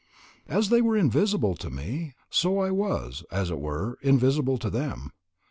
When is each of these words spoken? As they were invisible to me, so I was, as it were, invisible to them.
As 0.47 0.69
they 0.69 0.81
were 0.81 0.97
invisible 0.97 1.53
to 1.57 1.69
me, 1.69 2.15
so 2.31 2.57
I 2.57 2.71
was, 2.71 3.23
as 3.29 3.51
it 3.51 3.59
were, 3.59 3.99
invisible 4.01 4.57
to 4.57 4.71
them. 4.71 5.11